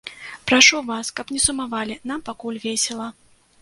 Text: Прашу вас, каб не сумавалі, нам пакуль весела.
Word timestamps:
Прашу 0.51 0.81
вас, 0.89 1.13
каб 1.21 1.35
не 1.37 1.43
сумавалі, 1.45 2.01
нам 2.13 2.19
пакуль 2.31 2.63
весела. 2.69 3.07